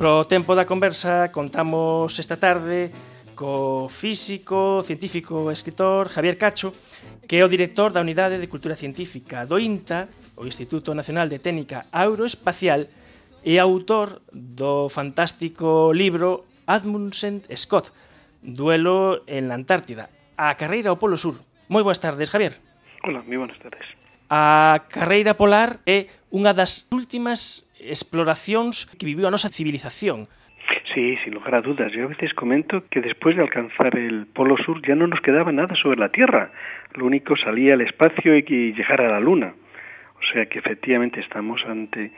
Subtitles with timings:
[0.00, 2.88] Pro tempo da conversa contamos esta tarde
[3.36, 6.72] co físico, científico e escritor Javier Cacho,
[7.28, 10.08] que é o director da Unidade de Cultura Científica do INTA,
[10.40, 12.88] o Instituto Nacional de Técnica Aeroespacial,
[13.44, 17.92] e autor do fantástico libro Admundsen Scott,
[18.40, 20.08] Duelo en la Antártida,
[20.40, 21.36] a carreira ao Polo Sur.
[21.68, 22.56] Moi boas tardes, Javier.
[23.04, 23.84] Hola, moi boas tardes.
[24.32, 30.28] A carreira polar é unha das últimas exploracións que viviu a nosa civilización.
[30.94, 31.92] Sí, sin lugar a dudas.
[31.92, 35.52] Yo a veces comento que después de alcanzar el Polo Sur ya no nos quedaba
[35.52, 36.52] nada sobre la Tierra.
[36.94, 39.54] Lo único salía al espacio y llegar a la Luna.
[40.20, 42.12] O sea que efectivamente estamos ante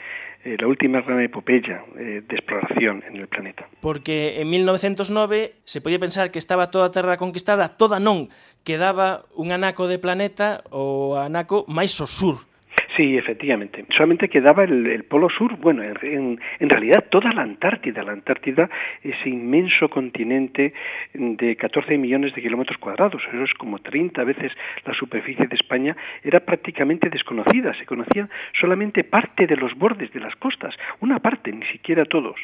[0.44, 3.68] eh, la última gran epopeya eh, de exploración en el planeta.
[3.80, 8.26] Porque en 1909 se podía pensar que estaba toda a Terra conquistada, toda non,
[8.66, 12.42] quedaba un anaco de planeta ou anaco máis ao sur
[12.96, 13.84] Sí, efectivamente.
[13.96, 18.02] Solamente quedaba el, Polo Sur, bueno, en, en, realidad toda la Antártida.
[18.02, 18.68] La Antártida,
[19.02, 20.74] ese inmenso continente
[21.14, 24.52] de 14 millones de kilómetros cuadrados, eso es como 30 veces
[24.84, 27.72] la superficie de España, era prácticamente desconocida.
[27.78, 28.28] Se conocían
[28.60, 32.36] solamente parte de los bordes de las costas, una parte, ni siquiera todos.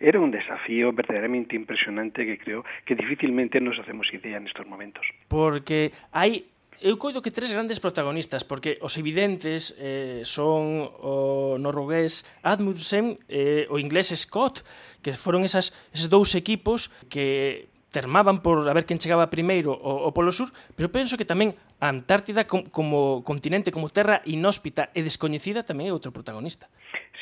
[0.00, 5.06] Era un desafío verdaderamente impresionante que creo que difícilmente nos hacemos idea en estos momentos.
[5.28, 6.46] Porque hay
[6.82, 13.70] eu coido que tres grandes protagonistas, porque os evidentes eh, son o noruegués Admundsen, eh,
[13.70, 14.66] o inglés Scott,
[14.98, 20.10] que foron esas, esos dous equipos que termaban por a ver quen chegaba primeiro ao,
[20.10, 24.90] ao Polo Sur, pero penso que tamén a Antártida com, como continente, como terra inhóspita
[24.90, 26.66] e descoñecida tamén é outro protagonista.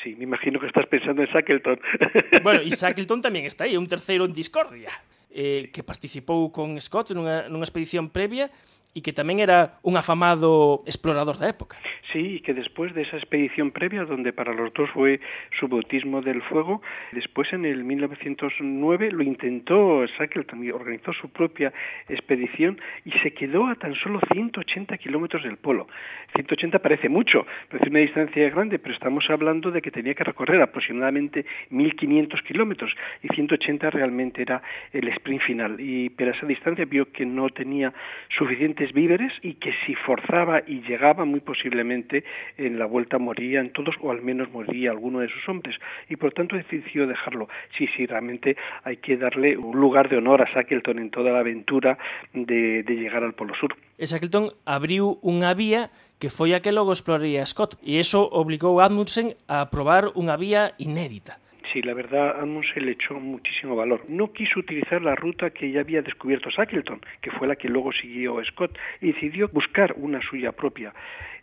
[0.01, 1.77] Sí, me imagino que estás pensando en Shackleton.
[2.45, 4.89] bueno, e Shackleton tamén está aí, un terceiro en discordia,
[5.29, 8.49] eh, que participou con Scott nunha, nunha expedición previa
[8.91, 11.79] e que tamén era un afamado explorador da época.
[12.11, 15.21] Sí, y que después de esa expedición previa, donde para los dos fue
[15.59, 16.81] su bautismo del fuego,
[17.13, 21.71] después en el 1909 lo intentó Shackleton y organizó su propia
[22.09, 25.87] expedición y se quedó a tan solo 180 kilómetros del polo.
[26.35, 30.61] 180 parece mucho, parece una distancia grande, pero estamos hablando de que tenía que recorrer
[30.61, 32.91] aproximadamente 1.500 kilómetros
[33.23, 35.79] y 180 realmente era el sprint final.
[35.79, 37.93] Y pero esa distancia vio que no tenía
[38.37, 42.23] suficiente suficientes víveres y que si forzaba y llegaba muy posiblemente
[42.57, 45.75] en la vuelta morían todos o al menos moría alguno de sus hombres
[46.09, 47.47] y por tanto decidió dejarlo.
[47.77, 51.39] Sí, sí, realmente hay que darle un lugar de honor a Shackleton en toda la
[51.39, 51.97] aventura
[52.33, 53.75] de, de llegar al Polo Sur.
[53.97, 58.81] E Shackleton abriu unha vía que foi a que logo exploraría Scott e iso obligou
[58.81, 61.37] a Amundsen a probar unha vía inédita.
[61.71, 64.03] Sí, la verdad, Amundsen le echó muchísimo valor.
[64.09, 67.91] No quiso utilizar la ruta que ya había descubierto Shackleton, que fue la que luego
[67.93, 70.93] siguió Scott, y decidió buscar una suya propia.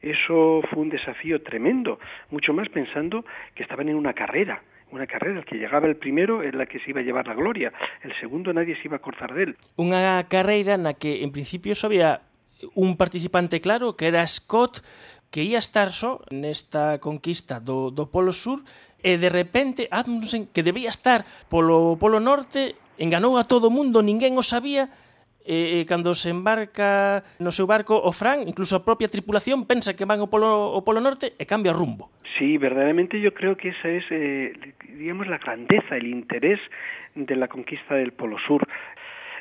[0.03, 1.99] Eso fue un desafío tremendo,
[2.31, 3.25] mucho más pensando
[3.55, 6.79] que estaban en una carrera una carrera, el que llegaba el primero es la que
[6.81, 7.73] se iba a llevar la gloria,
[8.03, 9.53] el segundo nadie se iba a cortar de él.
[9.77, 12.25] Unha carreira na que en principio había
[12.73, 14.81] un participante claro que era Scott
[15.31, 18.65] que ia estar só nesta conquista do, do Polo Sur
[19.03, 23.75] e de repente ah, Amundsen, que debía estar polo Polo Norte, enganou a todo o
[23.75, 24.91] mundo, ninguén o sabía,
[25.49, 29.97] e, e cando se embarca no seu barco o Fran, incluso a propia tripulación pensa
[29.97, 32.13] que van ao Polo, ao Polo Norte e cambia rumbo.
[32.37, 34.53] Sí, verdaderamente yo creo que esa es, eh,
[34.95, 36.61] digamos, la grandeza, el interés
[37.15, 38.69] de la conquista del Polo Sur.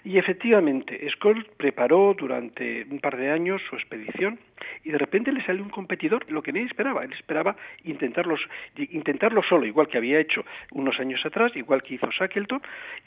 [0.04, 4.40] Y efectivamente, Scott preparó durante un par de años su expedición
[4.84, 7.04] y de repente le salió un competidor, lo que nadie esperaba.
[7.04, 8.40] Él esperaba intentarlos,
[8.76, 12.62] intentarlo solo, igual que había hecho unos años atrás, igual que hizo Shackleton,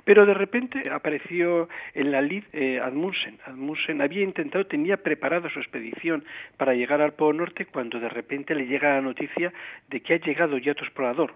[0.04, 3.38] pero de repente apareció en la lid eh, Admundsen.
[3.46, 6.24] Admundsen había intentado, tenía preparada su expedición
[6.56, 9.52] para llegar al Polo Norte cuando de repente le llega la noticia
[9.88, 11.32] de que ha llegado ya otro explorador.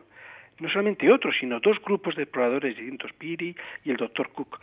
[0.61, 4.61] No solamente otro, sino dos grupos de exploradores distintos, Peary y el doctor Cook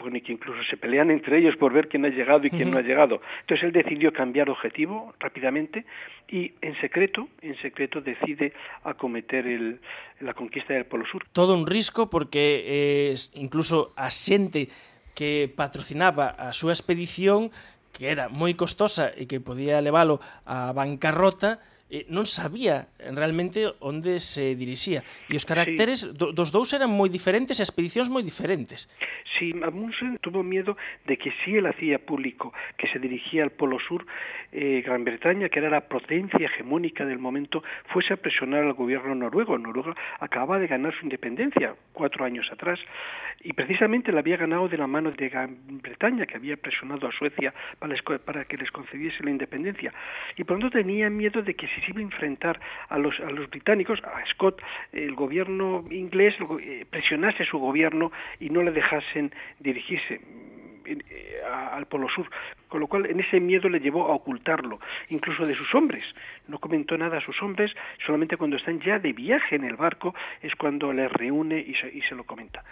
[0.00, 2.70] bueno, que incluso se pelean entre ellos por ver quién ha llegado y quién uh
[2.70, 2.74] -huh.
[2.74, 3.20] no ha llegado.
[3.42, 5.84] Entonces él decidió cambiar objetivo rápidamente
[6.28, 8.52] y en secreto, en secreto decide
[8.84, 9.80] acometer el,
[10.20, 11.26] la conquista del Polo Sur.
[11.32, 14.68] Todo un risco porque eh, incluso a xente
[15.14, 17.52] que patrocinaba a súa expedición
[17.92, 21.60] que era moi costosa e que podía leválo a bancarrota,
[21.90, 25.02] eh, non sabía realmente onde se dirixía.
[25.26, 26.14] E os caracteres sí.
[26.14, 28.86] do, dos dous eran moi diferentes e expedicións moi diferentes.
[29.40, 30.76] Sí, Amundsen tuvo miedo
[31.06, 34.04] de que si él hacía público que se dirigía al Polo Sur,
[34.52, 39.14] eh, Gran Bretaña, que era la potencia hegemónica del momento, fuese a presionar al gobierno
[39.14, 39.56] noruego.
[39.56, 42.78] Noruega acababa de ganar su independencia cuatro años atrás
[43.42, 47.12] y precisamente la había ganado de la mano de Gran Bretaña, que había presionado a
[47.12, 49.94] Suecia para, para que les concediese la independencia.
[50.36, 52.60] Y por lo tanto tenía miedo de que si se iba a enfrentar
[52.90, 54.60] a los, a los británicos, a Scott,
[54.92, 59.29] el gobierno inglés eh, presionase su gobierno y no le dejasen
[59.60, 60.20] dirigirse
[60.84, 61.40] eh,
[61.72, 62.28] al Polo Sur,
[62.68, 66.04] con lo cual en ese miedo le llevó a ocultarlo, incluso de sus hombres.
[66.48, 67.72] No comentó nada a sus hombres,
[68.04, 71.88] solamente cuando están ya de viaje en el barco es cuando les reúne y se,
[71.88, 72.64] y se lo comenta.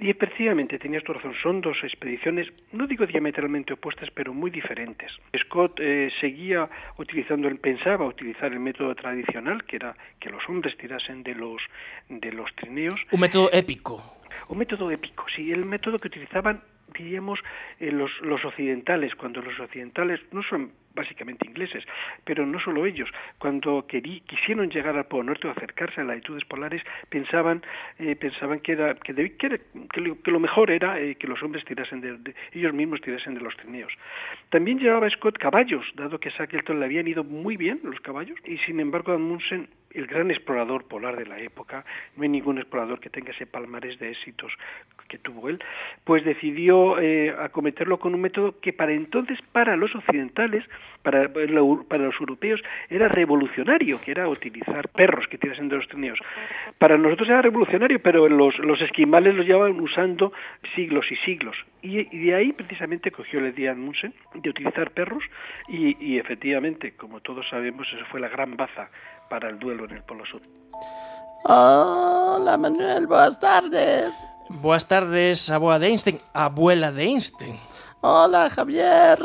[0.00, 5.10] Y efectivamente, tenías tu razón, son dos expediciones, no digo diametralmente opuestas, pero muy diferentes.
[5.36, 10.76] Scott eh, seguía utilizando, él pensaba utilizar el método tradicional, que era que los hombres
[10.76, 11.60] tirasen de los,
[12.08, 13.00] de los trineos.
[13.10, 14.00] Un método épico.
[14.48, 16.62] Un método épico, sí, el método que utilizaban
[16.96, 17.40] diríamos
[17.80, 21.84] eh, los, los occidentales, cuando los occidentales no son básicamente ingleses,
[22.24, 23.08] pero no solo ellos.
[23.38, 27.62] Cuando querí, quisieron llegar al Polo Norte o acercarse a las latitudes polares, pensaban,
[27.98, 29.60] eh, pensaban que, era, que, que,
[29.92, 33.56] que, lo, mejor era eh, que los hombres tirasen de, ellos mismos tirasen de los
[33.56, 33.92] trineos.
[34.50, 38.38] También llevaba Scott caballos, dado que a Shackleton le habían ido muy bien los caballos,
[38.44, 41.84] y sin embargo Amundsen el gran explorador polar de la época,
[42.16, 44.52] no hay ningún explorador que tenga ese palmarés de éxitos
[45.08, 45.58] que tuvo él,
[46.04, 50.64] pues decidió eh, acometerlo con un método que para entonces, para los occidentales,
[51.02, 52.60] para, para los europeos,
[52.90, 56.18] era revolucionario, que era utilizar perros que tirasen de los trineos.
[56.78, 60.32] Para nosotros era revolucionario, pero los, los esquimales los llevaban usando
[60.74, 61.56] siglos y siglos.
[61.82, 65.22] Y, de ahí precisamente cogió el día Munsen de utilizar perros
[65.68, 68.90] y, y efectivamente, como todos sabemos, eso fue la gran baza
[69.30, 70.42] para el duelo en el Polo Sur.
[71.44, 74.12] Hola Manuel, buenas tardes.
[74.50, 77.56] Buenas tardes, abuela de Einstein, abuela de Einstein.
[78.00, 79.18] Hola Javier.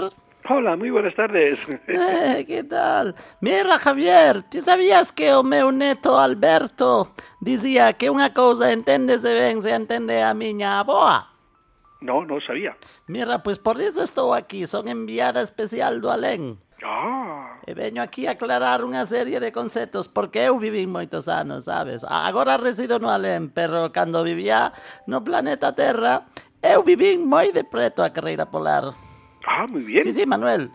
[0.49, 1.59] Hola, muy buenas tardes.
[1.87, 3.15] Eh, ¿Qué tal?
[3.39, 9.73] Mira, Javier, ¿tú sabías que meu neto Alberto decía que una cosa se ven se
[9.73, 11.31] entiende a miña aboa?
[12.01, 12.75] No, no sabía.
[13.07, 16.59] Mira, pues por eso estoy aquí, son enviada especial do Alén.
[16.83, 17.59] Ah.
[17.65, 22.03] E aquí a aclarar unha serie de conceptos porque eu viví moitos anos, sabes?
[22.03, 24.75] Agora resido no Alén, pero cando vivía
[25.07, 26.27] no planeta Terra,
[26.59, 29.12] eu viví moi de preto a carreira polar.
[29.45, 30.03] Ah, moi bien.
[30.03, 30.71] Sí, sí, Manuel.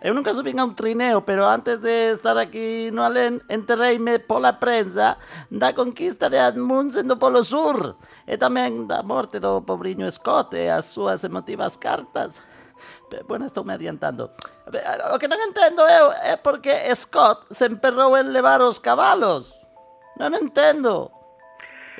[0.00, 4.56] Eu nunca subín a un trineo, pero antes de estar aquí no Alén, enterreime pola
[4.56, 5.20] prensa
[5.52, 10.72] da conquista de Amundsen do Polo Sur e tamén da morte do pobriño Scott e
[10.72, 12.40] as súas emotivas cartas.
[13.28, 14.32] Bueno, estou me adiantando.
[15.12, 19.52] O que non entendo eu é porque Scott se emperrou en levar os cabalos.
[20.16, 21.12] Non entendo.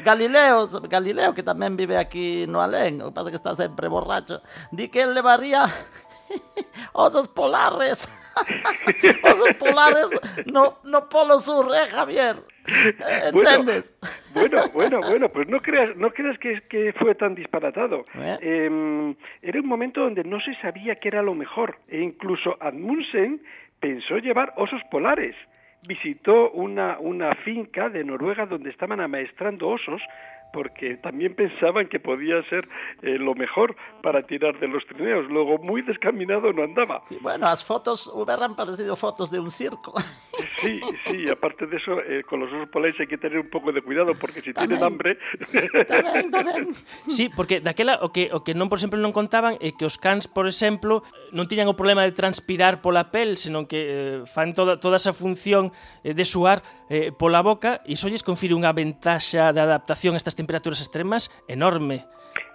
[0.05, 4.43] Galileo, Galileo que tamén vive aquí no Alén, o que pasa que está sempre borracho,
[4.73, 5.65] di que él levaría
[6.93, 8.09] osos polares.
[9.25, 10.09] osos polares
[10.47, 12.37] no, no polo sur, eh, Javier.
[12.67, 13.95] ¿Entiendes?
[14.35, 18.05] Bueno, bueno, bueno, pues no creas, no creas que, que fue tan disparatado.
[18.15, 18.39] ¿Eh?
[18.41, 21.79] Eh, era un momento donde no se sabía qué era lo mejor.
[21.89, 23.43] E incluso Amundsen
[23.81, 25.35] pensó llevar osos polares.
[25.87, 30.03] Visitó una, una finca de Noruega donde estaban amaestrando osos
[30.53, 32.67] porque también pensaban que podía ser
[33.03, 35.27] eh, lo mejor para tirar de los trineos.
[35.29, 37.03] Luego, muy descaminado no andaba.
[37.09, 39.95] Sí, bueno, las fotos hubieran parecido fotos de un circo.
[40.61, 43.73] Sí, sí, aparte de eso, eh, con los osos polares hay que tener un poco
[43.73, 45.17] de cuidado, porque si tamén, tienen hambre...
[45.89, 46.63] Tamén, tamén.
[47.09, 49.97] Sí, porque daquela, o que, o que non, por exemplo, non contaban é que os
[49.97, 54.29] cans, por exemplo, eh, non tiñan o problema de transpirar pola pel, senón que eh,
[54.29, 55.73] fan toda, toda esa función
[56.05, 56.61] eh, de suar
[56.93, 61.31] eh, pola boca, e iso lles confire unha ventaxa de adaptación a estas temperaturas extremas
[61.49, 62.07] enorme.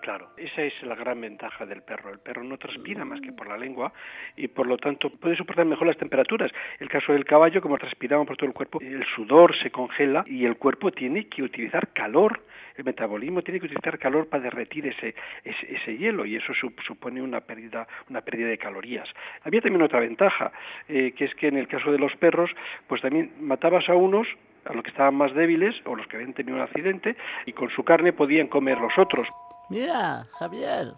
[0.01, 2.11] Claro, esa es la gran ventaja del perro.
[2.11, 3.91] El perro no transpira más que por la lengua
[4.35, 6.51] y por lo tanto puede soportar mejor las temperaturas.
[6.79, 10.45] El caso del caballo, como transpiramos por todo el cuerpo, el sudor se congela y
[10.45, 12.41] el cuerpo tiene que utilizar calor.
[12.75, 16.53] El metabolismo tiene que utilizar calor para derretir ese, ese, hielo y eso
[16.85, 19.09] supone una pérdida, una pérdida de calorías.
[19.43, 20.51] Había también otra ventaja,
[20.87, 22.51] eh, que es que en el caso de los perros,
[22.87, 24.27] pues también matabas a unos
[24.65, 27.69] a los que estaban más débiles o los que habían tenido un accidente y con
[27.69, 29.27] su carne podían comer los otros.
[29.69, 30.93] Mira, Javier,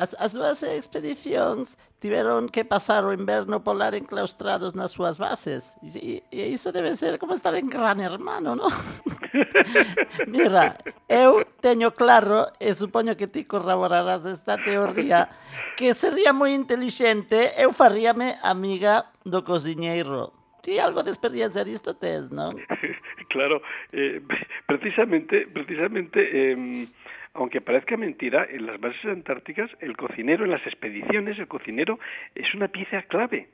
[0.00, 5.76] as, as expediciones expedicións tiveron que pasar o inverno polar enclaustrados nas súas bases.
[5.84, 8.64] E, e iso debe ser como estar en Gran Hermano, ¿no?
[10.26, 15.28] Mira, eu teño claro, e supoño que ti corroborarás esta teoría,
[15.76, 20.32] que sería moi inteligente eu faríame amiga do cociñeiro.
[20.64, 22.56] Ti algo de experiencia disto tes, non?
[23.30, 24.20] claro, eh,
[24.66, 26.86] precisamente, precisamente, eh,
[27.32, 31.98] aunque parezca mentira, en las bases antárticas el cocinero, en las expediciones, el cocinero
[32.34, 33.48] es una pieza clave.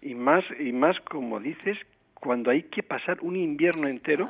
[0.00, 1.78] Y más, y más como dices,
[2.14, 4.28] cuando hay que pasar un invierno entero.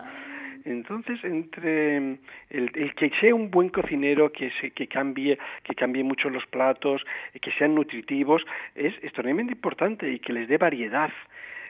[0.64, 2.18] Entonces, entre el,
[2.50, 7.02] el, que sea un buen cocinero, que, se, que, cambie, que cambie mucho los platos,
[7.40, 8.42] que sean nutritivos,
[8.76, 11.11] es extremadamente importante y que les dé variedad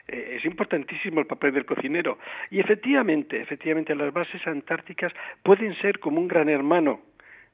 [0.08, 2.18] eh, es importantísimo el papel del cocinero.
[2.50, 7.00] Y efectivamente, efectivamente las bases antárticas pueden ser como un gran hermano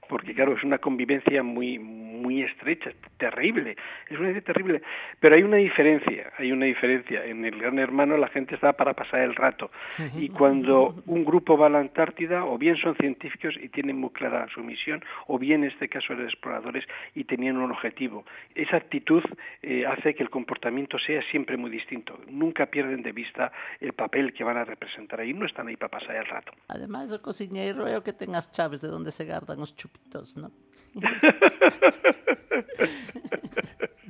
[0.08, 1.78] porque claro, es una convivencia muy
[2.18, 3.76] muy estrecha, terrible,
[4.10, 4.82] es una terrible,
[5.20, 8.94] pero hay una diferencia, hay una diferencia, en el Gran Hermano la gente está para
[8.94, 9.70] pasar el rato.
[10.16, 14.10] Y cuando un grupo va a la Antártida o bien son científicos y tienen muy
[14.10, 16.84] clara su misión o bien en este caso eran exploradores
[17.14, 18.24] y tenían un objetivo.
[18.54, 19.22] Esa actitud
[19.62, 24.32] eh, hace que el comportamiento sea siempre muy distinto, nunca pierden de vista el papel
[24.32, 26.52] que van a representar ahí, no están ahí para pasar el rato.
[26.68, 29.97] Además, el cocinero que tengas chaves de donde se guardan los chupitos
[30.36, 30.50] ¿no?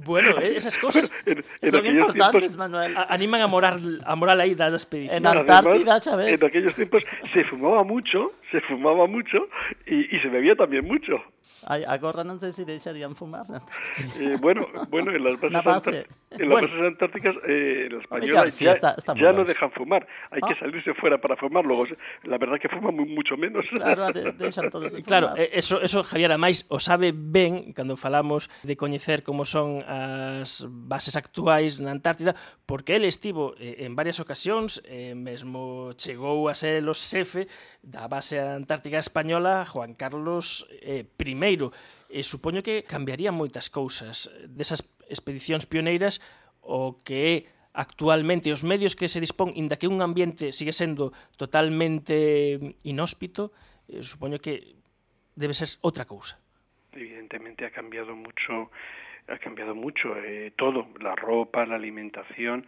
[0.05, 2.95] Bueno, eh, esas cosas en, en son importantes, tiempos, Manuel.
[3.09, 5.19] animan a morar a morar ahí da expedición.
[5.19, 6.41] En Antártida, ¿sabes?
[6.41, 9.49] En aquellos tiempos se fumaba mucho, se fumaba mucho
[9.87, 11.23] y, y se bebía también mucho.
[11.69, 13.61] Ay, agora non sei se deixarían fumar na
[14.17, 15.91] Eh, bueno, bueno, en las bases, base.
[16.01, 16.69] Eh, en las bueno.
[16.69, 20.09] bases antárticas eh, la española sí, ya, está, está ya no dejan fumar.
[20.33, 20.49] Hay ah.
[20.49, 21.69] que salirse fuera para fumar.
[21.69, 21.85] Luego,
[22.25, 23.67] la verdad que fuman mucho menos.
[23.69, 25.05] Claro, de, deixan todos de fumar.
[25.05, 30.65] Claro, eso, eso Javier, ademais, o sabe ben cando falamos de coñecer como son as
[30.65, 32.33] bases actuais na Antártida,
[32.65, 37.45] porque ele estivo eh, en varias ocasións, eh, mesmo chegou a ser o xefe
[37.85, 41.73] da base antártica española Juan Carlos eh, I pioneiro
[42.09, 46.23] e supoño que cambiaría moitas cousas desas expedicións pioneiras
[46.63, 47.35] o que é
[47.75, 53.53] actualmente os medios que se dispón, inda que un ambiente sigue sendo totalmente inhóspito,
[53.91, 54.79] eh, supoño que
[55.37, 56.39] debe ser outra cousa.
[56.95, 58.71] Evidentemente ha cambiado mucho
[59.29, 62.65] ha cambiado mucho eh, todo, la ropa, la alimentación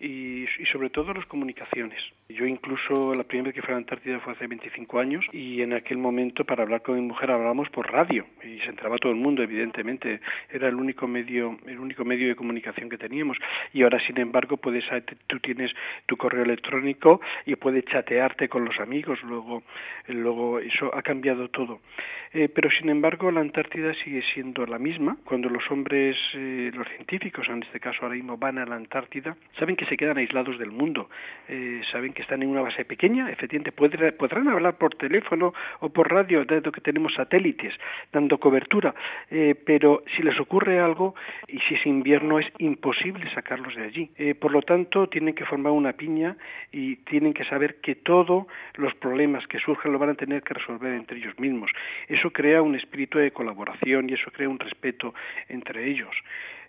[0.00, 2.00] y, y sobre todo las comunicaciones.
[2.30, 5.62] Yo incluso la primera vez que fui a la Antártida fue hace 25 años y
[5.62, 9.12] en aquel momento para hablar con mi mujer hablábamos por radio y se entraba todo
[9.12, 10.20] el mundo evidentemente.
[10.50, 13.38] Era el único medio el único medio de comunicación que teníamos.
[13.72, 14.84] Y ahora sin embargo puedes
[15.26, 15.72] tú tienes
[16.04, 19.62] tu correo electrónico y puedes chatearte con los amigos luego
[20.08, 21.80] luego eso ha cambiado todo.
[22.34, 25.16] Eh, pero sin embargo la Antártida sigue siendo la misma.
[25.24, 29.34] Cuando los hombres eh, los científicos en este caso ahora mismo van a la Antártida
[29.58, 31.08] saben que se quedan aislados del mundo.
[31.48, 36.10] Eh, saben que están en una base pequeña, efectivamente podrán hablar por teléfono o por
[36.10, 37.72] radio, dado que tenemos satélites
[38.12, 38.92] dando cobertura,
[39.30, 41.14] eh, pero si les ocurre algo
[41.46, 44.10] y si es invierno es imposible sacarlos de allí.
[44.16, 46.36] Eh, por lo tanto, tienen que formar una piña
[46.72, 50.54] y tienen que saber que todos los problemas que surjan lo van a tener que
[50.54, 51.70] resolver entre ellos mismos.
[52.08, 55.14] Eso crea un espíritu de colaboración y eso crea un respeto
[55.48, 56.16] entre ellos.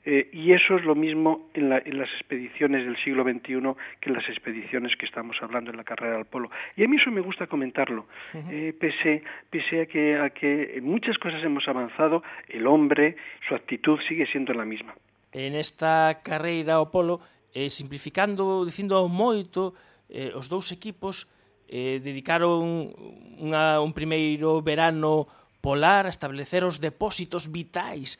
[0.05, 4.09] Eh, y eso es lo mismo en, la, en, las expediciones del siglo XXI que
[4.09, 6.49] en las expediciones que estamos hablando en la carrera al polo.
[6.77, 10.85] Y a mí eso me gusta comentarlo, eh, pese, pese a, que, a que en
[10.85, 14.95] muchas cosas hemos avanzado, el hombre, su actitud sigue siendo la misma.
[15.33, 17.19] En esta carreira ao polo,
[17.53, 19.75] eh, simplificando, dicindo moito,
[20.09, 21.29] eh, os dous equipos
[21.69, 22.89] eh, dedicaron
[23.37, 25.29] unha, un primeiro verano
[25.61, 28.17] polar a establecer os depósitos vitais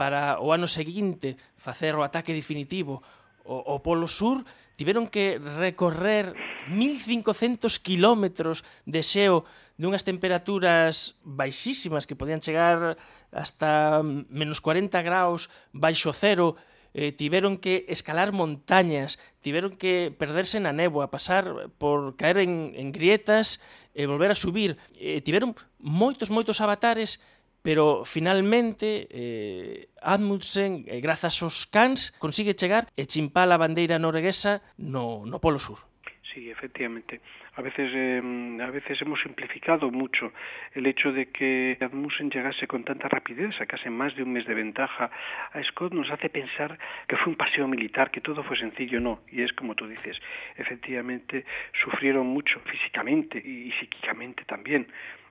[0.00, 3.04] para o ano seguinte facer o ataque definitivo
[3.44, 4.48] o, o Polo Sur,
[4.80, 6.32] tiveron que recorrer
[6.72, 9.44] 1500 kilómetros de xeo
[9.76, 12.96] dunhas temperaturas baixísimas que podían chegar
[13.28, 14.00] hasta
[14.32, 16.56] menos 40 graus baixo cero,
[16.96, 22.88] eh, tiveron que escalar montañas, tiveron que perderse na néboa, pasar por caer en, en
[22.88, 23.60] grietas
[23.92, 24.80] e volver a subir.
[24.96, 27.20] Eh, tiveron moitos, moitos avatares
[27.62, 34.62] pero finalmente eh, Admundsen, eh, grazas aos cans, consigue chegar e chimpar a bandeira norueguesa
[34.78, 35.90] no, no Polo Sur.
[36.32, 37.20] Sí, efectivamente.
[37.56, 40.32] A veces, eh, a veces hemos simplificado mucho
[40.72, 44.54] el hecho de que Admussen llegase con tanta rapidez, sacase más de un mes de
[44.54, 45.10] ventaja
[45.52, 49.20] a Scott, nos hace pensar que fue un paseo militar, que todo fue sencillo, no.
[49.30, 50.16] Y es como tú dices,
[50.56, 51.44] efectivamente
[51.82, 54.86] sufrieron mucho físicamente y, y psíquicamente también.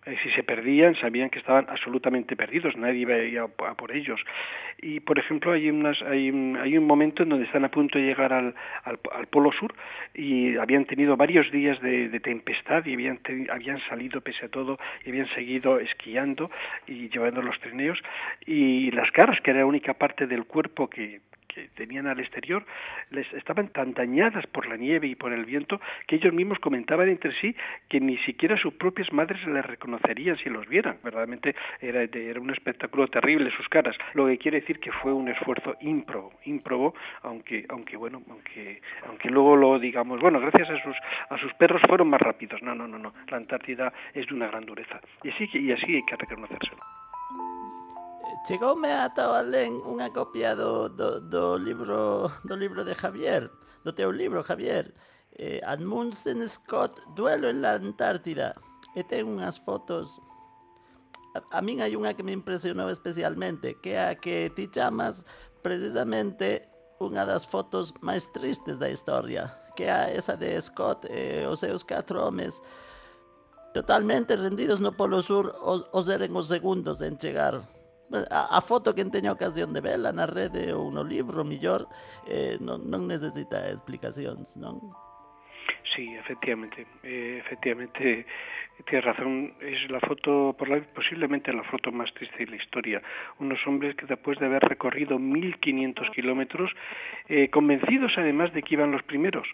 [0.06, 4.20] Si se perdían, sabían que estaban absolutamente perdidos, nadie iba a, por ellos.
[4.82, 8.00] Y, por ejemplo, hay, unas, hay, un, hay un momento en donde están a punto
[8.00, 9.74] de llegar al, al, Polo Sur
[10.13, 13.20] y habían tenido varios días de, tempestad y habían,
[13.51, 16.50] habían salido, pese a todo, y habían seguido esquiando
[16.88, 18.00] y llevando los trineos.
[18.46, 21.22] Y las caras, que era la única parte del cuerpo que
[21.75, 22.65] tenían al exterior
[23.11, 27.09] les estaban tan dañadas por la nieve y por el viento que ellos mismos comentaban
[27.09, 27.55] entre sí
[27.87, 30.97] que ni siquiera sus propias madres les reconocerían si los vieran.
[31.03, 35.27] Verdaderamente era, era un espectáculo terrible sus caras, lo que quiere decir que fue un
[35.27, 40.95] esfuerzo ímprobo, ímprobo, aunque, aunque bueno, aunque, aunque luego lo digamos, bueno, gracias a sus,
[41.29, 42.61] a sus perros fueron más rápidos.
[42.61, 43.13] No, no, no, no.
[43.27, 44.99] La Antártida es de una gran dureza.
[45.23, 46.83] Y así, y así hay que reconocérselo.
[48.48, 53.51] Chegoume ata o alén unha copia do, do, do, libro, do libro de Javier,
[53.84, 54.96] do teu libro, Javier,
[55.36, 58.55] eh, Admundsen Scott, Duelo en la Antártida,
[58.96, 60.10] e ten unhas fotos.
[61.36, 65.27] A, a min hai unha que me impresionou especialmente, que é a que ti chamas
[65.62, 66.65] precisamente
[67.03, 71.84] unha das fotos máis tristes da historia, que é esa de Scott e os seus
[71.84, 72.63] catro homes
[73.75, 77.62] totalmente rendidos no Polo Sur os, os eren os segundos en chegar
[78.11, 81.85] a, foto que teña ocasión de verla na rede ou no libro, millor,
[82.25, 84.93] eh, non, non necesita explicacións, non?
[85.95, 88.25] Sí, efectivamente, eh, efectivamente
[88.85, 90.55] tienes razón, es la foto,
[90.93, 93.01] posiblemente la foto más triste de la historia.
[93.39, 96.71] Unos hombres que después de haber recorrido 1500 kilómetros,
[97.27, 99.47] eh, convencidos además de que iban los primeros,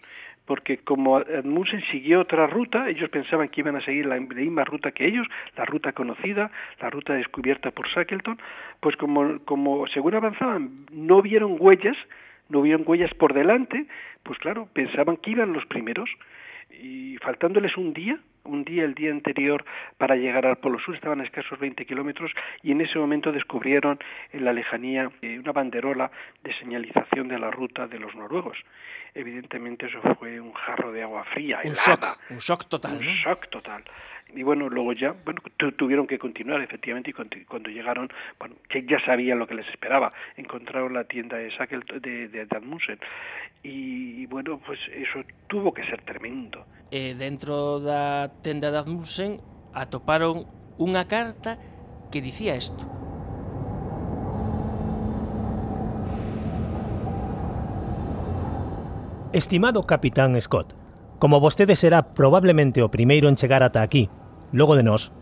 [0.46, 4.92] porque como Admundsen siguió otra ruta, ellos pensaban que iban a seguir la misma ruta
[4.92, 5.26] que ellos,
[5.56, 6.50] la ruta conocida,
[6.80, 8.38] la ruta descubierta por Shackleton,
[8.80, 11.96] pues como, como según avanzaban no vieron huellas,
[12.48, 13.86] no vieron huellas por delante,
[14.22, 16.08] pues claro, pensaban que iban los primeros.
[16.70, 19.64] Y faltándoles un día, un día, el día anterior
[19.98, 22.30] para llegar al Polo Sur, estaban a escasos 20 kilómetros
[22.62, 23.98] y en ese momento descubrieron
[24.32, 26.10] en la lejanía eh, una banderola
[26.42, 28.58] de señalización de la ruta de los noruegos.
[29.14, 32.96] Evidentemente eso fue un jarro de agua fría, un shock, un shock total.
[32.98, 33.84] Un shock total
[34.34, 35.40] y bueno, luego ya, bueno,
[35.76, 40.12] tuvieron que continuar efectivamente y cuando llegaron, bueno, que ya sabían lo que les esperaba,
[40.36, 42.98] encontraron la tienda de Sackel de, de Admussen
[43.62, 46.64] y, bueno, pues eso tuvo que ser tremendo.
[46.90, 49.42] Eh, dentro da tenda de Admussen
[49.74, 50.46] atoparon
[50.78, 51.58] unha carta
[52.14, 52.86] que dicía isto.
[59.34, 60.78] Estimado Capitán Scott,
[61.18, 64.12] Como vostede será probablemente o primeiro en chegar ata aquí,
[64.52, 65.16] logo de nós,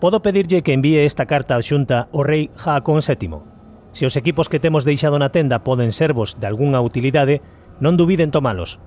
[0.00, 3.44] podo pedirlle que envíe esta carta adxunta ao rei Jaacón VII.
[3.92, 7.44] Se os equipos que temos deixado na tenda poden servos de algunha utilidade,
[7.78, 8.80] non dubiden tomalos.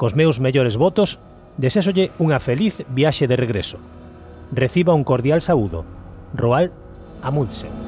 [0.00, 1.18] Cos meus mellores votos,
[1.58, 3.78] desésolle unha feliz viaxe de regreso.
[4.54, 5.84] Reciba un cordial saúdo.
[6.32, 6.72] Roald
[7.22, 7.85] Amundsen.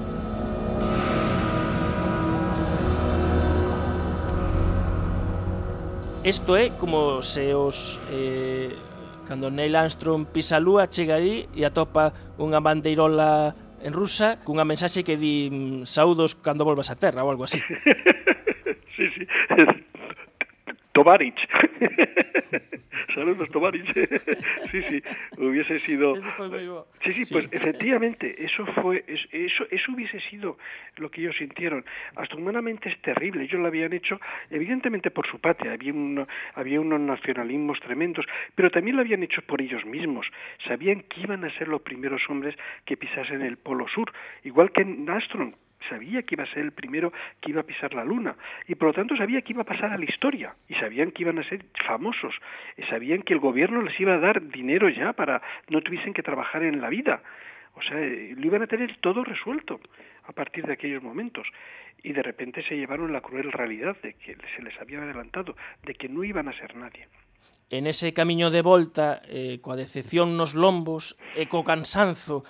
[6.29, 7.99] Isto é como se os...
[8.13, 8.77] Eh,
[9.25, 14.69] cando Neil Armstrong pisa a lúa, chega aí e atopa unha bandeirola en rusa cunha
[14.69, 15.49] mensaxe que di
[15.89, 17.57] saudos cando volvas a terra ou algo así.
[18.97, 19.25] sí, sí.
[20.93, 21.41] Tovarich.
[23.15, 23.87] Saludos, Tovarich.
[24.71, 25.03] sí, sí,
[25.39, 26.15] hubiese sido...
[27.05, 30.59] Sí, sí, pues efectivamente, eso fue, eso, eso hubiese sido
[30.97, 31.85] lo que ellos sintieron.
[32.17, 33.45] Hasta humanamente es terrible.
[33.45, 35.73] Ellos lo habían hecho, evidentemente, por su patria.
[35.73, 35.93] Había,
[36.55, 40.27] había unos nacionalismos tremendos, pero también lo habían hecho por ellos mismos.
[40.67, 44.13] Sabían que iban a ser los primeros hombres que pisasen el Polo Sur,
[44.45, 45.55] igual que Armstrong
[45.89, 48.37] sabía que iba a ser el primero que iba a pisar la luna
[48.67, 51.23] y por lo tanto sabía que iba a pasar a la historia y sabían que
[51.23, 52.35] iban a ser famosos,
[52.77, 56.23] y sabían que el gobierno les iba a dar dinero ya para no tuviesen que
[56.23, 57.23] trabajar en la vida.
[57.75, 59.81] O sea, lo iban a tener todo resuelto
[60.25, 61.47] a partir de aquellos momentos.
[62.03, 65.95] Y de repente se llevaron la cruel realidad de que se les había adelantado, de
[65.95, 67.09] que no iban a ser nadie.
[67.71, 72.41] En ese camiño de volta, eh, coa decepción nos lombos e co cansanzo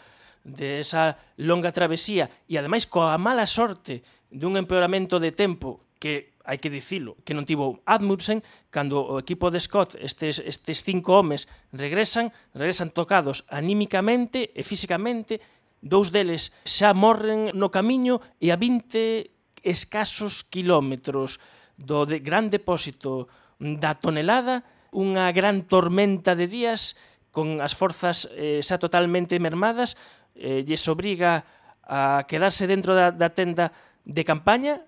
[0.45, 6.57] de esa longa travesía e ademais coa mala sorte dun empeoramento de tempo que hai
[6.57, 8.41] que dicilo, que non tivo Admundsen,
[8.73, 11.45] cando o equipo de Scott, estes, estes cinco homes,
[11.77, 15.45] regresan, regresan tocados anímicamente e físicamente,
[15.85, 19.29] dous deles xa morren no camiño e a 20
[19.61, 21.37] escasos kilómetros
[21.77, 23.29] do de gran depósito
[23.61, 26.97] da tonelada, unha gran tormenta de días
[27.29, 30.01] con as forzas eh, xa totalmente mermadas,
[30.39, 31.45] eh, lles obriga
[31.83, 33.73] a quedarse dentro da, da tenda
[34.05, 34.81] de campaña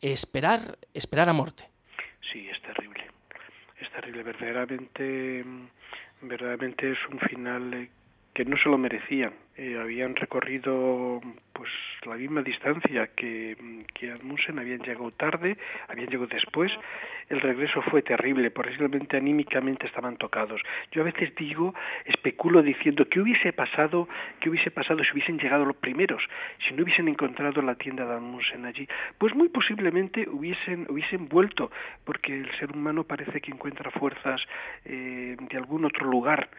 [0.00, 1.68] e esperar, esperar a morte.
[2.32, 3.04] Sí, es terrible.
[3.80, 5.44] Es terrible, verdaderamente,
[6.22, 7.90] verdaderamente es un final eh,
[8.32, 9.32] que no se lo merecían.
[9.56, 11.20] Eh, habían recorrido
[11.52, 11.70] pues
[12.06, 13.56] la misma distancia que,
[13.94, 15.56] que Admussen, habían llegado tarde,
[15.88, 16.72] habían llegado después.
[17.28, 20.60] El regreso fue terrible, posiblemente anímicamente estaban tocados.
[20.92, 24.08] Yo a veces digo, especulo diciendo, ¿qué hubiese pasado,
[24.40, 26.22] qué hubiese pasado si hubiesen llegado los primeros,
[26.68, 28.86] si no hubiesen encontrado la tienda de Admussen allí?
[29.16, 31.70] Pues muy posiblemente hubiesen, hubiesen vuelto,
[32.04, 34.42] porque el ser humano parece que encuentra fuerzas
[34.84, 36.50] eh, de algún otro lugar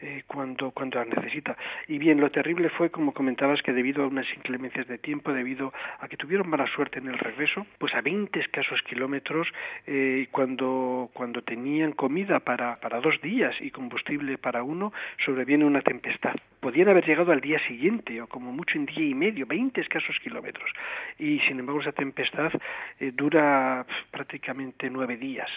[0.00, 1.56] eh, cuando, cuando las necesita.
[1.88, 5.72] Y bien, lo terrible fue, como comentabas, que debido a unas inclemencias de tiempo, debido
[6.00, 9.48] a que tuvieron mala suerte en el regreso, pues a 20 escasos kilómetros,
[9.86, 14.92] eh, cuando, cuando tenían comida para, para dos días y combustible para uno,
[15.24, 16.34] sobreviene una tempestad.
[16.60, 20.16] Podían haber llegado al día siguiente, o como mucho en día y medio, 20 escasos
[20.22, 20.70] kilómetros.
[21.18, 22.52] Y sin embargo, esa tempestad
[22.98, 25.48] eh, dura prácticamente nueve días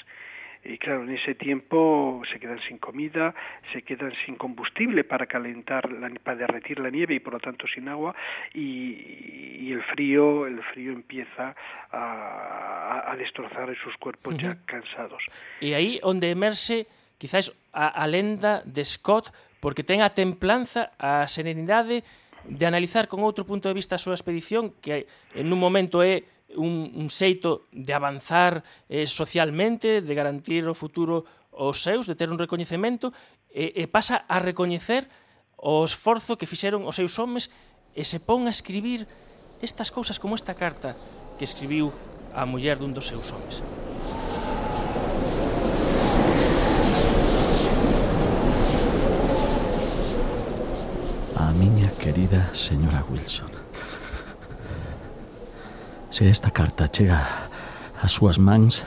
[0.64, 3.34] Y claro, en ese tiempo se quedan sin comida,
[3.74, 7.66] se quedan sin combustible para calentar, la, para derretir la nieve y por lo tanto
[7.68, 8.14] sin agua.
[8.54, 11.56] Y, y el frío, el frío empieza
[11.92, 14.42] a, a destrozar sus cuerpos uh -huh.
[14.42, 15.24] ya cansados.
[15.60, 16.86] Y ahí onde emerxe
[17.18, 22.04] quizás a, a lenda de Scott porque ten a templanza, a serenidade
[22.50, 25.06] de analizar con outro punto de vista a súa expedición que
[25.38, 31.26] en un momento é un, un xeito de avanzar eh, socialmente, de garantir o futuro
[31.52, 33.14] aos seus, de ter un recoñecemento,
[33.52, 35.08] e, e pasa a recoñecer
[35.62, 37.52] o esforzo que fixeron os seus homes
[37.94, 39.06] e se pon a escribir
[39.62, 40.98] estas cousas como esta carta
[41.38, 41.94] que escribiu
[42.34, 43.62] a muller dun dos seus homes.
[51.38, 53.61] A miña querida señora Wilson
[56.12, 57.24] Se esta carta chega
[58.04, 58.84] ás súas mans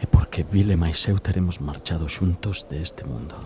[0.00, 3.36] é porque Vile máis eu teremos marchado xuntos deste mundo.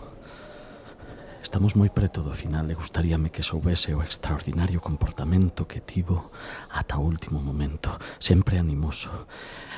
[1.43, 6.31] Estamos moi preto do final e gustaríame que soubese o extraordinario comportamento que tivo
[6.71, 9.11] ata o último momento, sempre animoso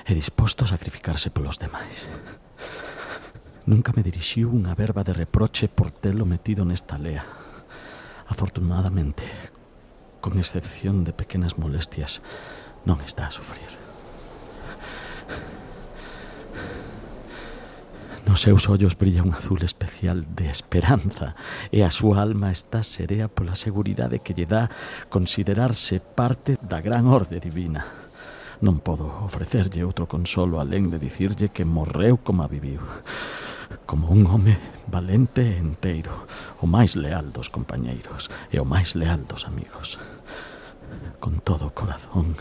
[0.05, 2.05] e disposto a sacrificarse polos demais.
[3.64, 7.25] Nunca me dirixiu unha verba de reproche por telo metido nesta lea.
[8.29, 9.25] Afortunadamente,
[10.20, 12.20] con excepción de pequenas molestias,
[12.85, 13.85] non está a sufrir.
[18.27, 21.37] Nos seus ollos brilla un azul especial de esperanza
[21.70, 24.73] e a súa alma está serea pola seguridade que lle dá
[25.12, 27.85] considerarse parte da gran orde divina.
[28.64, 32.81] Non podo ofrecerlle outro consolo alén de dicirlle que morreu como a viviu,
[33.85, 34.57] como un home
[34.88, 36.25] valente e enteiro,
[36.59, 40.01] o máis leal dos compañeiros e o máis leal dos amigos.
[41.20, 42.37] Con todo corazón.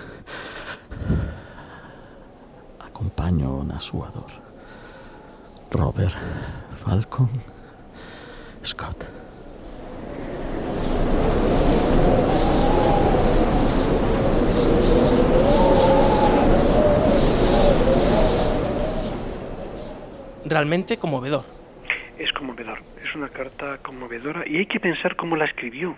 [2.79, 4.31] Acompaño na súa dor.
[5.71, 6.13] Robert
[6.83, 7.29] Falcon
[8.63, 9.03] Scott.
[20.45, 21.45] Realmente conmovedor.
[22.19, 25.95] Es conmovedor, es una carta conmovedora y hay que pensar cómo la escribió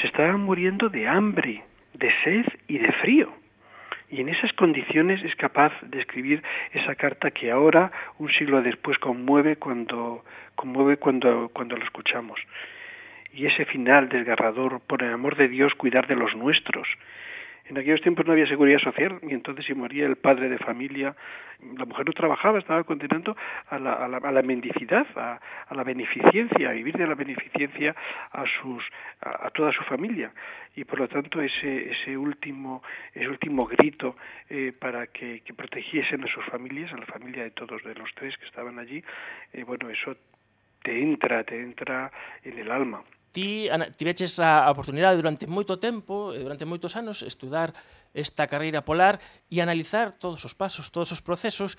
[0.00, 1.62] se estaban muriendo de hambre,
[1.94, 3.32] de sed y de frío.
[4.08, 8.98] Y en esas condiciones es capaz de escribir esa carta que ahora, un siglo después,
[8.98, 12.38] conmueve cuando, conmueve cuando, cuando lo escuchamos.
[13.32, 16.86] Y ese final desgarrador, por el amor de Dios, cuidar de los nuestros,
[17.68, 21.16] en aquellos tiempos no había seguridad social y entonces si moría el padre de familia,
[21.76, 23.36] la mujer no trabajaba, estaba condenando
[23.68, 27.14] a la, a la, a la mendicidad, a, a, la beneficencia, a vivir de la
[27.14, 27.94] beneficencia
[28.30, 28.84] a, sus,
[29.20, 30.32] a, toda su familia.
[30.76, 32.82] Y por lo tanto ese, ese, último,
[33.14, 34.16] ese último grito
[34.48, 38.14] eh, para que, que, protegiesen a sus familias, a la familia de todos de los
[38.14, 39.02] tres que estaban allí,
[39.52, 40.16] eh, bueno, eso
[40.82, 42.12] te entra, te entra
[42.44, 43.02] en el alma
[43.36, 43.68] ti
[44.00, 47.76] tiveches a oportunidade durante moito tempo, eh, durante moitos anos, estudar
[48.16, 49.20] esta carreira polar
[49.52, 51.76] e analizar todos os pasos, todos os procesos,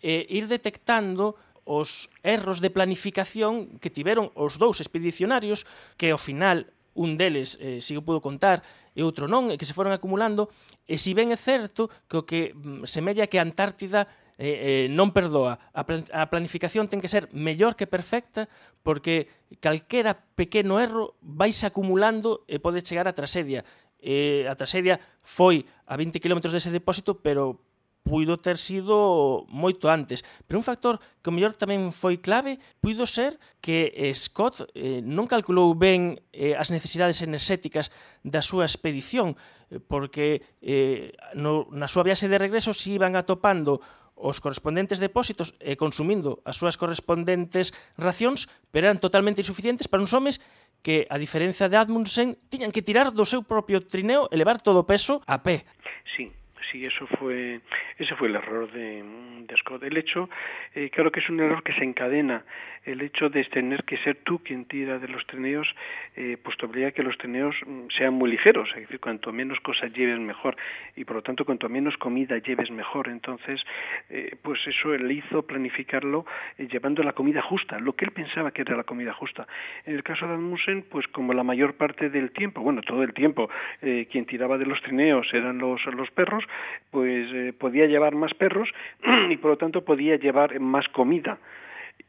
[0.00, 1.36] e ir detectando
[1.68, 5.68] os erros de planificación que tiveron os dous expedicionarios
[6.00, 6.64] que ao final
[6.96, 8.64] un deles eh, si o pudo contar
[8.96, 10.48] e outro non, e que se foron acumulando,
[10.88, 14.86] e si ben é certo que o que mm, semella que a Antártida eh, eh,
[14.92, 15.56] non perdoa.
[15.72, 18.48] A, plan a planificación ten que ser mellor que perfecta
[18.84, 19.32] porque
[19.64, 23.64] calquera pequeno erro vais acumulando e pode chegar a tragedia.
[23.96, 27.64] Eh, a tragedia foi a 20 km dese depósito, pero
[28.06, 30.22] puido ter sido moito antes.
[30.46, 35.26] Pero un factor que o mellor tamén foi clave puido ser que Scott eh, non
[35.26, 37.90] calculou ben eh, as necesidades enerxéticas
[38.22, 39.34] da súa expedición,
[39.74, 43.82] eh, porque eh, no, na súa viaxe de regreso si iban atopando
[44.16, 50.16] os correspondentes depósitos e consumindo as súas correspondentes racións, pero eran totalmente insuficientes para uns
[50.16, 50.40] homes
[50.80, 54.82] que, a diferenza de Admundsen, tiñan que tirar do seu propio trineo e levar todo
[54.82, 55.68] o peso a pé.
[56.16, 56.32] Sí,
[56.70, 57.60] sí, eso fue,
[57.98, 59.02] ese fue el error de,
[59.46, 59.82] de Scott.
[59.82, 60.28] El hecho,
[60.74, 62.44] eh, claro que es un error que se encadena
[62.86, 65.66] el hecho de tener que ser tú quien tira de los trineos,
[66.14, 69.32] eh, pues te obliga a que los trineos mm, sean muy ligeros, es decir, cuanto
[69.32, 70.56] menos cosas lleves mejor
[70.94, 73.08] y por lo tanto cuanto menos comida lleves mejor.
[73.08, 73.60] Entonces,
[74.08, 76.26] eh, pues eso le hizo planificarlo
[76.58, 79.46] eh, llevando la comida justa, lo que él pensaba que era la comida justa.
[79.84, 83.12] En el caso de Admussen, pues como la mayor parte del tiempo, bueno, todo el
[83.12, 83.50] tiempo,
[83.82, 86.44] eh, quien tiraba de los trineos eran los, los perros,
[86.90, 88.68] pues eh, podía llevar más perros
[89.30, 91.38] y por lo tanto podía llevar más comida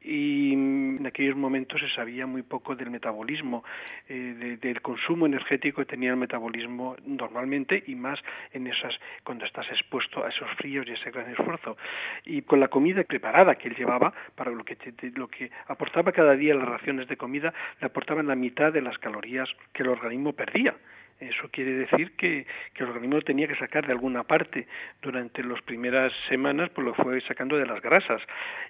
[0.02, 3.64] y en aquellos momentos se sabía muy poco del metabolismo,
[4.08, 8.20] eh, de, del consumo energético que tenía el metabolismo normalmente y más
[8.54, 11.78] en esas cuando estás expuesto a esos fríos y ese gran esfuerzo.
[12.26, 14.78] Y con la comida preparada que él llevaba, para lo que,
[15.16, 18.98] lo que aportaba cada día las raciones de comida, le aportaban la mitad de las
[19.00, 20.76] calorías que el organismo perdía.
[21.20, 24.68] Eso quiere decir que, que, el organismo tenía que sacar de alguna parte
[25.02, 28.22] durante las primeras semanas, pues lo fue sacando de las grasas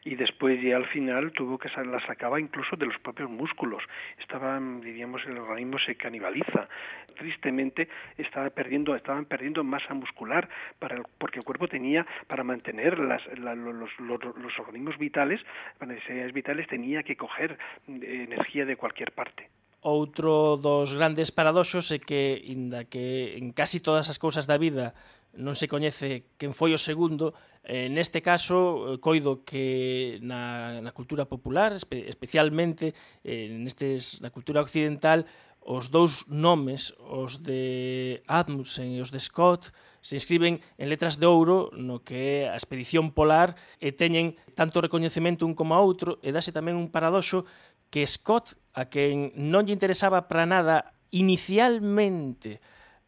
[0.06, 3.84] y después ya al final tuvo que la sacaba incluso de los propios músculos.
[4.20, 6.70] Estaban, diríamos, el organismo se canibaliza.
[7.18, 10.48] Tristemente estaba perdiendo, estaban perdiendo masa muscular
[10.80, 15.42] para el, porque el cuerpo tenía para mantener las, la, los, los, los organismos vitales,
[15.82, 17.58] las necesidades vitales tenía que coger
[17.88, 19.50] energía de cualquier parte.
[19.88, 24.92] Outro dos grandes paradoxos é que, inda que en casi todas as cousas da vida
[25.32, 27.32] non se coñece quen foi o segundo,
[27.64, 32.92] eh, neste caso eh, coido que na, na cultura popular, espe, especialmente
[33.24, 35.24] eh, nestes, na cultura occidental,
[35.64, 39.72] os dous nomes, os de Admundsen e os de Scott,
[40.04, 44.80] se inscriben en letras de ouro no que é a expedición polar e teñen tanto
[44.80, 47.44] recoñecemento un como outro e dase tamén un paradoxo
[47.90, 52.60] que Scott, a quen non lle interesaba para nada inicialmente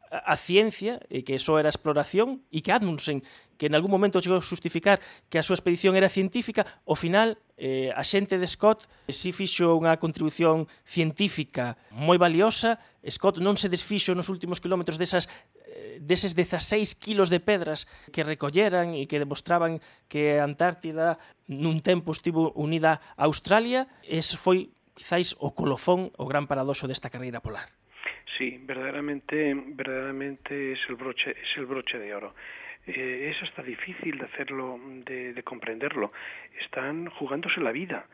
[0.10, 3.22] a ciencia, e que eso era exploración, e que Admundsen,
[3.62, 4.98] que en algún momento chegou a justificar
[5.30, 9.30] que a súa expedición era científica, ao final eh, a xente de Scott eh, si
[9.30, 15.30] fixo unha contribución científica moi valiosa, Scott non se desfixo nos últimos kilómetros desas
[16.00, 22.14] deses 16 kilos de pedras que recolleran e que demostraban que a Antártida nun tempo
[22.14, 27.72] estivo unida a Australia, ese foi quizáis o colofón, o gran paradoxo desta carreira polar.
[28.38, 32.36] Sí, verdaderamente, verdaderamente es el broche, es el broche de oro.
[32.88, 36.12] Eh, es hasta difícil de hacerlo, de, de comprenderlo.
[36.60, 38.08] Están jugándose la vida.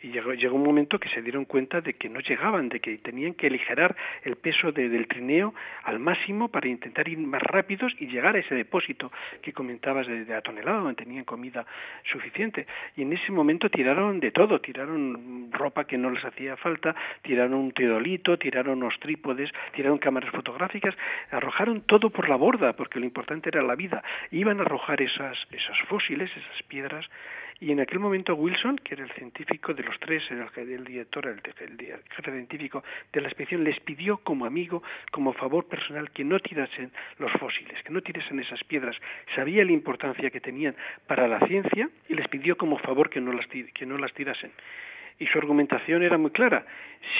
[0.00, 2.98] Y llegó, llegó un momento que se dieron cuenta de que no llegaban, de que
[2.98, 7.92] tenían que aligerar el peso de, del trineo al máximo para intentar ir más rápidos
[7.98, 9.10] y llegar a ese depósito
[9.42, 11.66] que comentabas de, de la tonelada donde tenían comida
[12.10, 12.66] suficiente.
[12.96, 17.54] Y en ese momento tiraron de todo, tiraron ropa que no les hacía falta, tiraron
[17.54, 20.94] un teodolito, tiraron los trípodes, tiraron cámaras fotográficas,
[21.30, 24.02] arrojaron todo por la borda, porque lo importante era la vida.
[24.30, 27.08] Iban a arrojar esas, esas fósiles, esas piedras,
[27.60, 31.26] y en aquel momento Wilson, que era el científico de los tres, el, el director,
[31.26, 36.24] el, el, jefe científico de la expedición, les pidió como amigo, como favor personal, que
[36.24, 38.96] no tirasen los fósiles, que no tirasen esas piedras.
[39.34, 43.32] Sabía la importancia que tenían para la ciencia y les pidió como favor que no
[43.32, 44.52] las, que no las tirasen
[45.18, 46.64] y su argumentación era muy clara.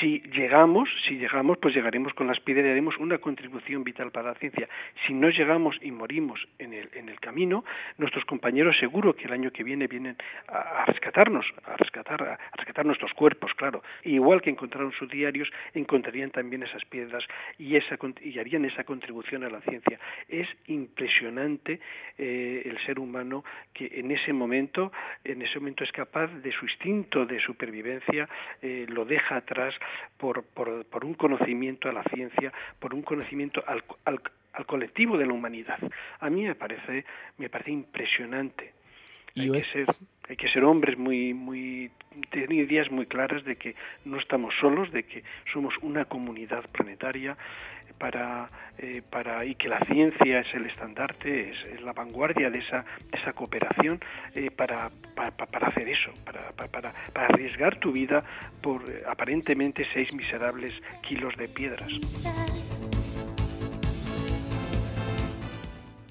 [0.01, 4.29] Si llegamos, si llegamos, pues llegaremos con las piedras y haremos una contribución vital para
[4.33, 4.69] la ciencia.
[5.07, 7.65] Si no llegamos y morimos en el, en el camino,
[7.97, 10.17] nuestros compañeros seguro que el año que viene vienen
[10.49, 13.83] a, rescatarnos, a rescatar, a, rescatar nuestros cuerpos, claro.
[14.05, 17.25] Igual que encontraron sus diarios, encontrarían también esas piedras
[17.59, 19.99] y, esa, y harían esa contribución a la ciencia.
[20.29, 21.81] Es impresionante
[22.17, 24.93] eh, el ser humano que en ese momento,
[25.25, 28.29] en ese momento es capaz de su instinto de supervivencia
[28.63, 29.68] eh, lo deja atrás
[30.17, 34.21] por, por, por, un conocimiento a la ciencia, por un conocimiento al, al,
[34.53, 35.79] al, colectivo de la humanidad.
[36.21, 37.05] A mí me parece,
[37.37, 38.78] me parece impresionante.
[39.41, 39.87] Hay que, ser,
[40.29, 41.91] hay que ser hombres muy, muy,
[42.31, 43.75] tener ideas muy claras de que
[44.05, 45.23] no estamos solos, de que
[45.53, 47.37] somos una comunidad planetaria
[47.99, 48.49] para,
[48.79, 52.85] eh, para y que la ciencia es el estandarte, es, es la vanguardia de esa,
[53.11, 54.01] de esa cooperación
[54.35, 58.23] eh, para, para, para, hacer eso, para, para, para arriesgar tu vida
[58.63, 60.73] por eh, aparentemente seis miserables
[61.03, 61.93] kilos de piedras.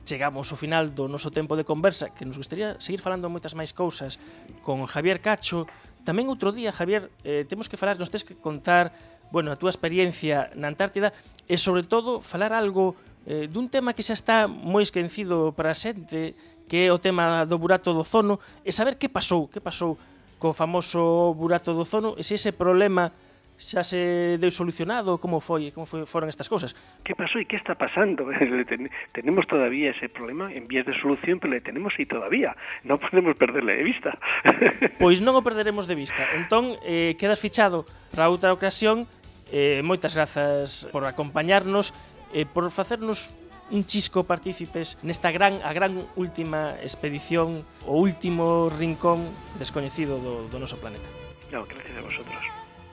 [0.08, 3.76] chegamos ao final do noso tempo de conversa, que nos gustaría seguir falando moitas máis
[3.76, 4.16] cousas
[4.64, 5.68] con Javier Cacho.
[6.08, 8.96] Tamén outro día, Javier, eh, temos que falar, nos tens que contar
[9.28, 11.12] bueno, a túa experiencia na Antártida
[11.44, 12.96] e, sobre todo, falar algo
[13.28, 16.32] eh, dun tema que xa está moi esquecido para a xente,
[16.72, 20.00] que é o tema do burato do zono, e saber que pasou, que pasou
[20.40, 23.12] co famoso burato do zono, e se ese problema
[23.58, 25.18] xa se deu solucionado?
[25.18, 25.74] Como foi?
[25.74, 26.78] Como foi, foron estas cousas?
[27.02, 28.30] Que pasou e que está pasando?
[28.70, 32.54] ten, tenemos todavía ese problema en vías de solución, pero le tenemos aí todavía.
[32.86, 34.14] Non podemos perderle de vista.
[35.02, 36.22] pois non o perderemos de vista.
[36.38, 39.10] Entón, eh, quedas fichado para outra ocasión.
[39.50, 41.96] Eh, moitas grazas por acompañarnos,
[42.36, 43.34] eh, por facernos
[43.72, 49.28] un chisco partícipes nesta gran a gran última expedición, o último rincón
[49.60, 51.08] descoñecido do, do noso planeta.
[51.52, 52.40] No, gracias a vosotros.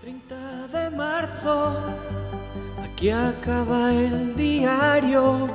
[0.05, 0.44] 30
[0.97, 1.77] marzo,
[2.83, 5.49] aquí acaba el diario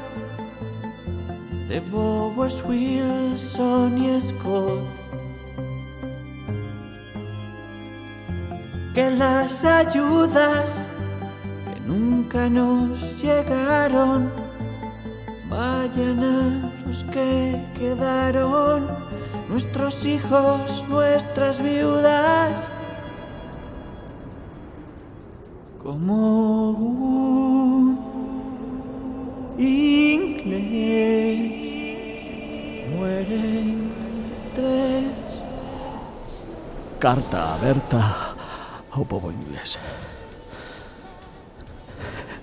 [1.67, 4.83] de Bowers, Wilson y Scott.
[8.93, 10.69] Que las ayudas
[11.73, 14.29] que nunca nos llegaron
[15.49, 18.87] vayan a los que quedaron,
[19.49, 22.68] nuestros hijos, nuestras viudas
[25.89, 27.97] como un
[29.57, 31.39] inglés
[32.93, 33.89] mueren
[34.53, 35.07] tres.
[36.99, 38.37] Carta aberta
[38.93, 39.81] ao povo inglés.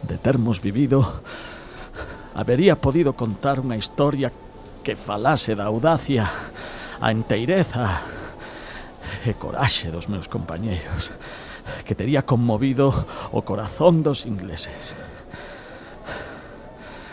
[0.03, 1.23] De termos vivido,
[2.35, 4.35] habería podido contar unha historia
[4.83, 6.27] que falase da audacia,
[6.99, 8.03] a enteireza
[9.23, 11.15] e coraxe dos meus compañeiros
[11.85, 12.93] que tería conmovido
[13.33, 14.97] o corazón dos ingleses.